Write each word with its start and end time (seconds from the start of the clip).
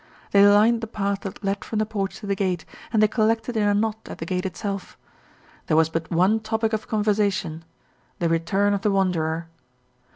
They 0.31 0.43
lined 0.47 0.81
the 0.81 0.87
path 0.87 1.19
that 1.21 1.43
led 1.43 1.63
from 1.63 1.77
the 1.77 1.85
porch 1.85 2.17
to 2.21 2.25
the 2.25 2.33
gate, 2.35 2.65
and 2.91 3.03
they 3.03 3.07
collected 3.07 3.55
in 3.55 3.67
a 3.67 3.75
knot 3.75 3.99
at 4.07 4.17
the 4.17 4.25
gate 4.25 4.47
itself. 4.47 4.97
There 5.67 5.77
was 5.77 5.89
but 5.89 6.09
one 6.09 6.39
topic 6.39 6.73
of 6.73 6.87
conversation 6.87 7.63
the 8.17 8.27
return 8.27 8.73
of 8.73 8.81
the 8.81 8.89
wanderer. 8.89 9.47